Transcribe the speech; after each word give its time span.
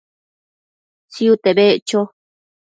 Tsiute 1.11 1.51
beccho 1.57 1.99